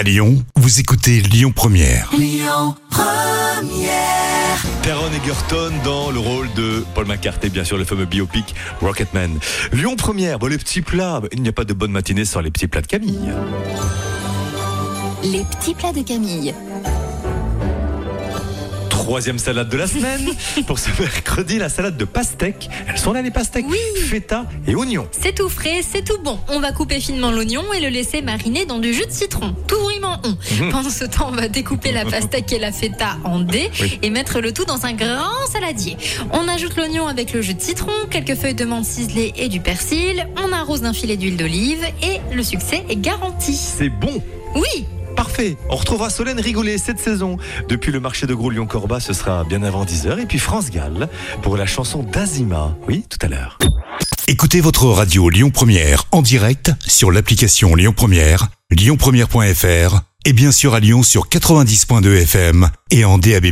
À 0.00 0.02
Lyon, 0.02 0.42
vous 0.56 0.80
écoutez 0.80 1.20
Lyon 1.20 1.52
Première. 1.54 2.10
Taron 4.82 5.12
Egerton 5.12 5.72
dans 5.84 6.10
le 6.10 6.18
rôle 6.18 6.50
de 6.54 6.82
Paul 6.94 7.06
McCartney, 7.06 7.50
bien 7.50 7.64
sûr, 7.64 7.76
le 7.76 7.84
fameux 7.84 8.06
biopic 8.06 8.54
Rocketman. 8.80 9.38
Lyon 9.74 9.96
Première, 9.96 10.38
bon, 10.38 10.46
les 10.46 10.56
petits 10.56 10.80
plats. 10.80 11.20
Il 11.32 11.42
n'y 11.42 11.50
a 11.50 11.52
pas 11.52 11.64
de 11.64 11.74
bonne 11.74 11.90
matinée 11.90 12.24
sans 12.24 12.40
les 12.40 12.50
petits 12.50 12.66
plats 12.66 12.80
de 12.80 12.86
Camille. 12.86 13.30
Les 15.22 15.44
petits 15.44 15.74
plats 15.74 15.92
de 15.92 16.00
Camille. 16.00 16.54
Troisième 19.10 19.40
salade 19.40 19.68
de 19.68 19.76
la 19.76 19.88
semaine. 19.88 20.30
Pour 20.68 20.78
ce 20.78 20.88
mercredi, 21.02 21.58
la 21.58 21.68
salade 21.68 21.96
de 21.96 22.04
pastèques. 22.04 22.70
Elles 22.86 22.96
sont 22.96 23.12
là, 23.12 23.22
les 23.22 23.32
pastèques 23.32 23.64
Oui. 23.68 23.76
Feta 24.08 24.46
et 24.68 24.76
oignons. 24.76 25.08
C'est 25.10 25.34
tout 25.34 25.48
frais, 25.48 25.80
c'est 25.82 26.04
tout 26.04 26.18
bon. 26.22 26.38
On 26.46 26.60
va 26.60 26.70
couper 26.70 27.00
finement 27.00 27.32
l'oignon 27.32 27.64
et 27.76 27.80
le 27.80 27.88
laisser 27.88 28.22
mariner 28.22 28.66
dans 28.66 28.78
du 28.78 28.94
jus 28.94 29.04
de 29.06 29.10
citron. 29.10 29.52
Tout 29.66 29.80
vraiment 29.80 30.20
on. 30.24 30.28
Mhm. 30.62 30.70
Pendant 30.70 30.90
ce 30.90 31.02
temps, 31.06 31.26
on 31.32 31.34
va 31.34 31.48
découper 31.48 31.90
la 31.90 32.04
pastèque 32.04 32.52
et 32.52 32.60
la 32.60 32.70
feta 32.70 33.16
en 33.24 33.40
dés 33.40 33.68
Oui. 33.80 33.98
et 34.00 34.10
mettre 34.10 34.38
le 34.40 34.52
tout 34.52 34.64
dans 34.64 34.86
un 34.86 34.92
grand 34.92 35.44
saladier. 35.52 35.96
On 36.32 36.46
ajoute 36.46 36.76
l'oignon 36.76 37.08
avec 37.08 37.32
le 37.32 37.42
jus 37.42 37.54
de 37.54 37.60
citron, 37.60 37.90
quelques 38.12 38.36
feuilles 38.36 38.54
de 38.54 38.64
menthe 38.64 38.84
ciselées 38.84 39.32
et 39.36 39.48
du 39.48 39.58
persil. 39.58 40.24
On 40.36 40.52
arrose 40.52 40.82
d'un 40.82 40.92
filet 40.92 41.16
d'huile 41.16 41.36
d'olive 41.36 41.84
et 42.04 42.20
le 42.32 42.44
succès 42.44 42.84
est 42.88 42.94
garanti. 43.00 43.54
C'est 43.56 43.88
bon. 43.88 44.22
Oui, 44.54 44.84
On 45.68 45.76
retrouvera 45.76 46.10
Solène 46.10 46.40
Rigolet 46.40 46.76
cette 46.78 46.98
saison. 46.98 47.38
Depuis 47.68 47.92
le 47.92 48.00
marché 48.00 48.26
de 48.26 48.34
gros 48.34 48.50
Lyon-Corba, 48.50 49.00
ce 49.00 49.12
sera 49.12 49.44
bien 49.44 49.62
avant 49.62 49.84
10h. 49.84 50.20
Et 50.20 50.26
puis 50.26 50.38
France 50.38 50.70
Gall 50.70 51.08
pour 51.42 51.56
la 51.56 51.66
chanson 51.66 52.02
d'Azima. 52.02 52.76
Oui, 52.86 53.04
tout 53.08 53.18
à 53.22 53.28
l'heure. 53.28 53.58
Écoutez 54.28 54.60
votre 54.60 54.86
radio 54.86 55.28
Lyon 55.28 55.50
Première 55.50 56.04
en 56.12 56.22
direct 56.22 56.72
sur 56.86 57.10
l'application 57.10 57.74
Lyon 57.74 57.92
Première, 57.96 58.48
lyonpremière.fr 58.70 60.00
et 60.26 60.32
bien 60.32 60.52
sûr 60.52 60.74
à 60.74 60.80
Lyon 60.80 61.02
sur 61.02 61.28
90.2 61.28 62.22
FM 62.22 62.68
et 62.90 63.04
en 63.04 63.18
DAB+. 63.18 63.46